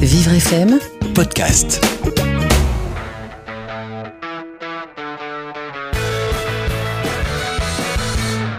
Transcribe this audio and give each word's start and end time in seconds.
Vivre 0.00 0.32
FM 0.32 0.78
Podcast. 1.14 1.80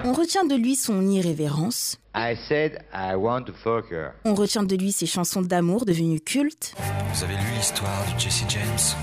On 0.03 0.13
retient 0.13 0.45
de 0.45 0.55
lui 0.55 0.75
son 0.75 1.07
irrévérence. 1.07 1.97
I 2.15 2.35
said 2.47 2.79
I 2.93 3.15
want 3.15 3.43
to 3.43 3.53
fuck 3.53 3.91
her. 3.91 4.13
On 4.25 4.35
retient 4.35 4.63
de 4.63 4.75
lui 4.75 4.91
ses 4.91 5.05
chansons 5.05 5.41
d'amour 5.41 5.85
devenues 5.85 6.19
cultes. 6.21 6.73
Vous 7.13 7.23
avez 7.23 7.35
lu 7.35 7.49
l'histoire 7.57 8.05
de 8.13 8.19
Jesse 8.19 8.43
James? 8.49 8.95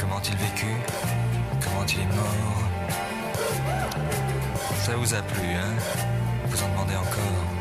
Comment 0.00 0.20
il 0.24 0.36
vécut? 0.36 0.80
Comment 1.62 1.86
il 1.86 2.00
est 2.00 2.16
mort? 2.16 2.64
Ça 4.84 4.96
vous 4.96 5.14
a 5.14 5.22
plu, 5.22 5.46
hein? 5.46 5.74
Vous 6.46 6.62
en 6.62 6.68
demandez 6.70 6.96
encore? 6.96 7.53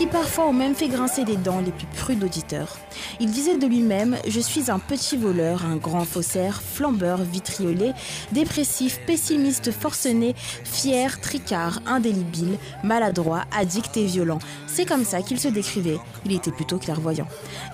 Qui 0.00 0.06
parfois 0.06 0.46
ont 0.46 0.54
même 0.54 0.74
fait 0.74 0.88
grincer 0.88 1.26
des 1.26 1.36
dents 1.36 1.60
les 1.60 1.72
plus 1.72 1.86
prudes 1.86 2.24
auditeurs. 2.24 2.78
Il 3.20 3.30
disait 3.30 3.58
de 3.58 3.66
lui-même 3.66 4.16
Je 4.26 4.40
suis 4.40 4.70
un 4.70 4.78
petit 4.78 5.18
voleur, 5.18 5.66
un 5.66 5.76
grand 5.76 6.06
faussaire, 6.06 6.62
flambeur, 6.62 7.18
vitriolé, 7.18 7.92
dépressif, 8.32 8.98
pessimiste, 9.06 9.70
forcené, 9.70 10.34
fier, 10.64 11.20
tricard, 11.20 11.80
indélébile, 11.84 12.56
maladroit, 12.82 13.44
addict 13.54 13.94
et 13.98 14.06
violent. 14.06 14.38
C'est 14.66 14.86
comme 14.86 15.04
ça 15.04 15.20
qu'il 15.20 15.38
se 15.38 15.48
décrivait. 15.48 15.98
Il 16.24 16.32
était 16.32 16.50
plutôt 16.50 16.78
clairvoyant. 16.78 17.28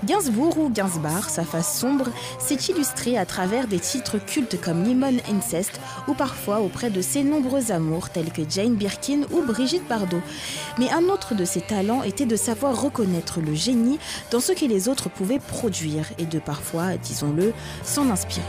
Gainsbourg 0.05 0.59
ou 0.59 0.69
Gainsbar, 0.69 1.31
sa 1.31 1.45
face 1.45 1.79
sombre, 1.79 2.07
s'est 2.41 2.73
illustré 2.73 3.17
à 3.17 3.25
travers 3.25 3.69
des 3.69 3.79
titres 3.79 4.19
cultes 4.19 4.61
comme 4.61 4.83
Lemon 4.83 5.19
Incest 5.31 5.81
ou 6.09 6.15
parfois 6.15 6.59
auprès 6.59 6.91
de 6.91 7.03
ses 7.03 7.23
nombreux 7.23 7.71
amours 7.71 8.11
tels 8.11 8.33
que 8.33 8.43
Jane 8.49 8.75
Birkin 8.75 9.21
ou 9.31 9.43
Brigitte 9.43 9.87
Bardot. 9.87 10.23
Mais 10.79 10.91
un 10.91 11.05
autre 11.05 11.37
de 11.37 11.45
ses 11.45 11.61
talents 11.61 12.03
de 12.25 12.37
savoir 12.37 12.81
reconnaître 12.81 13.41
le 13.41 13.55
génie 13.55 13.99
dans 14.31 14.41
ce 14.41 14.53
que 14.53 14.65
les 14.65 14.89
autres 14.89 15.11
pouvaient 15.11 15.39
produire 15.39 16.07
et 16.19 16.25
de 16.25 16.39
parfois, 16.39 16.97
disons-le, 16.97 17.53
s'en 17.83 18.09
inspirer. 18.11 18.43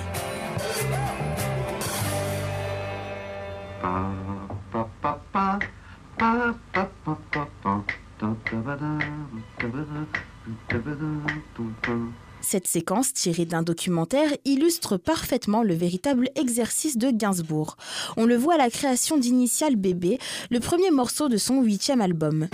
Cette 12.41 12.67
séquence, 12.67 13.13
tirée 13.13 13.45
d'un 13.45 13.61
documentaire, 13.61 14.29
illustre 14.45 14.97
parfaitement 14.97 15.63
le 15.63 15.73
véritable 15.73 16.29
exercice 16.35 16.97
de 16.97 17.11
Gainsbourg. 17.11 17.75
On 18.15 18.25
le 18.25 18.37
voit 18.37 18.53
à 18.53 18.57
la 18.57 18.69
création 18.69 19.17
d'Initial 19.17 19.75
Bébé, 19.75 20.17
le 20.49 20.59
premier 20.59 20.91
morceau 20.91 21.27
de 21.27 21.37
son 21.37 21.61
huitième 21.61 21.99
album. 21.99 22.47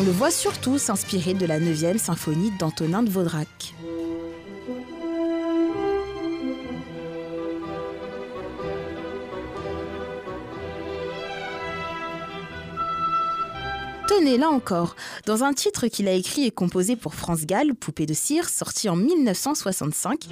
On 0.00 0.02
le 0.04 0.12
voit 0.12 0.30
surtout 0.30 0.78
s'inspirer 0.78 1.34
de 1.34 1.44
la 1.44 1.58
9e 1.58 1.98
symphonie 1.98 2.52
d'Antonin 2.56 3.02
de 3.02 3.10
Vaudраc. 3.10 3.74
Tenez, 14.06 14.38
là 14.38 14.50
encore, 14.50 14.94
dans 15.26 15.42
un 15.42 15.52
titre 15.52 15.88
qu'il 15.88 16.06
a 16.06 16.12
écrit 16.12 16.44
et 16.44 16.52
composé 16.52 16.94
pour 16.94 17.14
France 17.14 17.44
Gall, 17.44 17.74
Poupée 17.74 18.06
de 18.06 18.14
cire, 18.14 18.48
sorti 18.48 18.88
en 18.88 18.94
1965, 18.94 20.28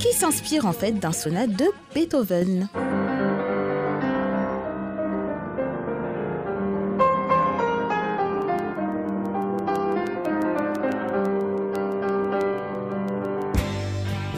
qui 0.00 0.12
s'inspire 0.12 0.66
en 0.66 0.72
fait 0.72 0.98
d'un 0.98 1.12
sonate 1.12 1.52
de 1.52 1.66
Beethoven. 1.94 2.68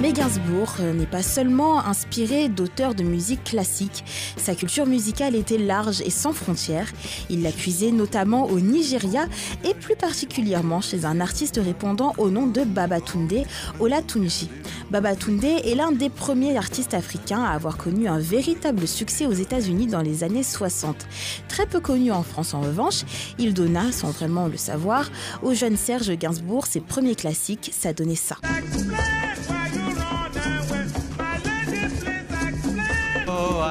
Mais 0.06 0.12
Gainsbourg 0.12 0.74
euh, 0.78 0.92
n'est 0.92 1.04
pas 1.04 1.24
seulement 1.24 1.84
inspiré 1.84 2.48
d'auteurs 2.48 2.94
de 2.94 3.02
musique 3.02 3.42
classique. 3.42 4.04
Sa 4.36 4.54
culture 4.54 4.86
musicale 4.86 5.34
était 5.34 5.58
large 5.58 6.00
et 6.00 6.10
sans 6.10 6.32
frontières. 6.32 6.92
Il 7.28 7.42
l'a 7.42 7.50
puisée 7.50 7.90
notamment 7.90 8.46
au 8.46 8.60
Nigeria 8.60 9.26
et 9.64 9.74
plus 9.74 9.96
particulièrement 9.96 10.80
chez 10.80 11.06
un 11.06 11.18
artiste 11.18 11.60
répondant 11.60 12.12
au 12.18 12.30
nom 12.30 12.46
de 12.46 12.62
Babatunde 12.62 13.42
Olatunji. 13.80 14.48
Babatunde 14.92 15.42
est 15.42 15.74
l'un 15.74 15.90
des 15.90 16.08
premiers 16.08 16.56
artistes 16.56 16.94
africains 16.94 17.42
à 17.42 17.50
avoir 17.50 17.76
connu 17.76 18.06
un 18.06 18.20
véritable 18.20 18.86
succès 18.86 19.26
aux 19.26 19.32
États-Unis 19.32 19.88
dans 19.88 20.02
les 20.02 20.22
années 20.22 20.44
60. 20.44 21.04
Très 21.48 21.66
peu 21.66 21.80
connu 21.80 22.12
en 22.12 22.22
France 22.22 22.54
en 22.54 22.60
revanche, 22.60 23.00
il 23.40 23.54
donna, 23.54 23.90
sans 23.90 24.12
vraiment 24.12 24.46
le 24.46 24.56
savoir, 24.56 25.10
au 25.42 25.52
jeune 25.52 25.76
Serge 25.76 26.16
Gainsbourg 26.16 26.68
ses 26.68 26.80
premiers 26.80 27.16
classiques, 27.16 27.72
ça 27.76 27.92
donnait 27.92 28.14
ça. 28.14 28.36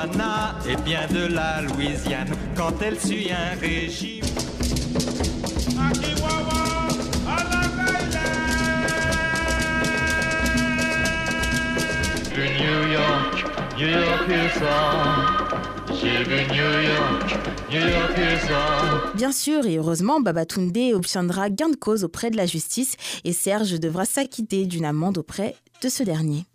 Est 0.05 0.83
bien 0.83 1.07
de 1.07 1.33
la 1.33 1.61
Louisiane 1.61 2.29
quand 2.55 2.79
elle 2.79 2.99
suit 2.99 3.31
un 3.31 3.59
régime. 3.59 4.23
De 12.35 12.41
New 12.41 12.91
York, 12.93 13.45
New 13.79 13.87
York 13.87 14.27
USA. 14.29 14.77
J'ai 15.89 16.23
vu 16.23 16.45
New 16.53 16.71
York, 16.83 17.37
New 17.71 17.79
York 17.79 18.11
USA. 18.15 19.11
Bien 19.15 19.31
sûr 19.31 19.65
et 19.65 19.77
heureusement, 19.77 20.19
Babatunde 20.21 20.77
obtiendra 20.93 21.49
gain 21.49 21.69
de 21.69 21.75
cause 21.75 22.03
auprès 22.03 22.29
de 22.29 22.37
la 22.37 22.45
justice 22.45 22.95
et 23.23 23.33
Serge 23.33 23.79
devra 23.79 24.05
s'acquitter 24.05 24.67
d'une 24.67 24.85
amende 24.85 25.17
auprès 25.17 25.55
de 25.81 25.89
ce 25.89 26.03
dernier. 26.03 26.45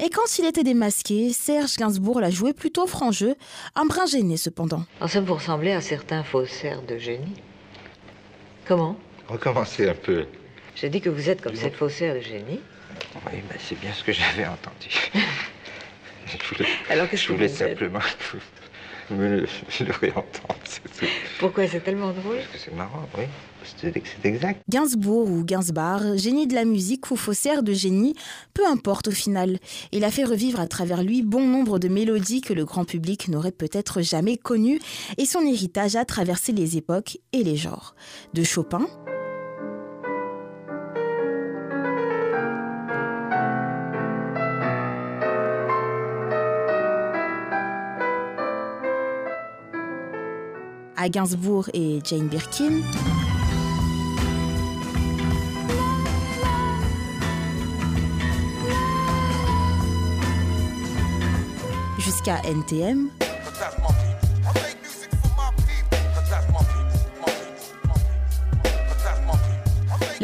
Et 0.00 0.10
quand 0.10 0.38
il 0.38 0.44
était 0.44 0.64
démasqué, 0.64 1.32
Serge 1.32 1.76
Gainsbourg 1.76 2.20
l'a 2.20 2.30
joué 2.30 2.52
plutôt 2.52 2.86
franc 2.86 3.12
jeu, 3.12 3.36
un 3.76 3.84
brin 3.86 4.06
gêné 4.06 4.36
cependant. 4.36 4.84
En 5.00 5.06
somme, 5.06 5.24
vous 5.24 5.34
ressemblez 5.34 5.70
à 5.72 5.80
certains 5.80 6.24
faussaires 6.24 6.82
de 6.82 6.98
génie. 6.98 7.34
Comment? 8.66 8.96
Recommencez 9.28 9.88
un 9.88 9.94
peu. 9.94 10.26
J'ai 10.74 10.88
dit 10.88 11.00
que 11.00 11.08
vous 11.10 11.30
êtes 11.30 11.40
comme 11.40 11.54
cette 11.54 11.76
faussaire 11.76 12.14
de 12.16 12.20
génie. 12.20 12.60
Oui, 13.26 13.40
ben 13.48 13.58
c'est 13.58 13.78
bien 13.78 13.92
ce 13.92 14.02
que 14.02 14.12
j'avais 14.12 14.46
entendu. 14.46 14.88
je 16.26 16.54
voulais, 16.54 16.68
Alors 16.90 17.08
qu'est-ce 17.08 17.22
je 17.22 17.28
que 17.28 17.32
voulais 17.34 17.46
vous 17.46 17.56
simplement 17.56 18.00
me 19.10 19.28
le, 19.28 19.46
le 19.80 19.92
réentendre, 19.92 20.58
c'est 20.64 20.82
tout. 20.82 21.06
Pourquoi 21.38 21.66
c'est 21.66 21.80
tellement 21.80 22.12
drôle 22.12 22.36
Parce 22.36 22.48
que 22.48 22.58
c'est 22.58 22.74
marrant, 22.74 23.08
oui. 23.16 23.24
C'est 23.80 23.96
exact. 24.26 24.62
Gainsbourg 24.68 25.30
ou 25.30 25.42
Gainsbar, 25.42 26.16
génie 26.16 26.46
de 26.46 26.54
la 26.54 26.64
musique 26.64 27.10
ou 27.10 27.16
faussaire 27.16 27.62
de 27.62 27.72
génie, 27.72 28.14
peu 28.52 28.66
importe 28.66 29.08
au 29.08 29.12
final. 29.12 29.58
Il 29.92 30.04
a 30.04 30.10
fait 30.10 30.24
revivre 30.24 30.60
à 30.60 30.66
travers 30.66 31.02
lui 31.02 31.22
bon 31.22 31.46
nombre 31.46 31.78
de 31.78 31.88
mélodies 31.88 32.40
que 32.40 32.52
le 32.52 32.64
grand 32.64 32.84
public 32.84 33.28
n'aurait 33.28 33.52
peut-être 33.52 34.02
jamais 34.02 34.36
connues 34.36 34.80
et 35.16 35.24
son 35.24 35.40
héritage 35.40 35.96
a 35.96 36.04
traversé 36.04 36.52
les 36.52 36.76
époques 36.76 37.18
et 37.32 37.42
les 37.42 37.56
genres. 37.56 37.94
De 38.34 38.42
Chopin, 38.42 38.86
à 50.96 51.08
Gainsbourg 51.08 51.68
et 51.74 52.00
Jane 52.04 52.28
Birkin, 52.28 52.80
jusqu'à 61.98 62.40
NTM, 62.44 63.08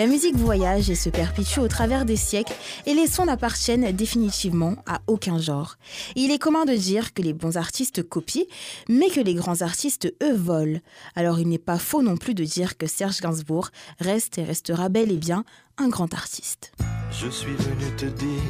La 0.00 0.06
musique 0.06 0.37
voyage 0.37 0.88
et 0.88 0.94
se 0.94 1.11
perpétue 1.11 1.58
au 1.58 1.69
travers 1.69 2.06
des 2.06 2.17
siècles 2.17 2.55
et 2.87 2.94
les 2.94 3.06
sons 3.06 3.26
n'appartiennent 3.26 3.94
définitivement 3.94 4.76
à 4.87 5.02
aucun 5.06 5.38
genre. 5.38 5.76
Il 6.17 6.31
est 6.31 6.38
commun 6.38 6.64
de 6.64 6.73
dire 6.73 7.12
que 7.12 7.20
les 7.20 7.35
bons 7.35 7.58
artistes 7.58 8.02
copient, 8.08 8.47
mais 8.88 9.11
que 9.11 9.20
les 9.20 9.35
grands 9.35 9.61
artistes, 9.61 10.11
eux, 10.23 10.35
volent. 10.35 10.79
Alors 11.17 11.38
il 11.38 11.49
n'est 11.49 11.58
pas 11.58 11.76
faux 11.76 12.00
non 12.00 12.17
plus 12.17 12.32
de 12.32 12.44
dire 12.44 12.79
que 12.79 12.87
Serge 12.87 13.20
Gainsbourg 13.20 13.69
reste 13.99 14.38
et 14.38 14.43
restera 14.43 14.88
bel 14.88 15.12
et 15.12 15.19
bien 15.19 15.44
un 15.76 15.91
grand 15.91 16.14
artiste. 16.14 16.73
Je 17.12 17.29
suis 17.29 17.56
te 17.99 18.06
dire 18.06 18.41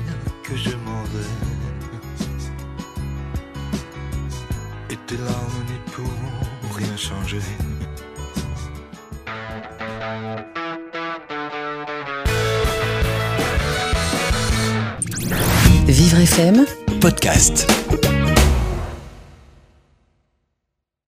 que 0.45 0.55
je 0.55 0.77
m'en 0.77 1.03
vais. 1.03 1.51
Vivre 15.93 16.25
FM, 16.25 16.67
podcast. 17.01 17.67